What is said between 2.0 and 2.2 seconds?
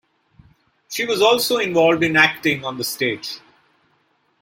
in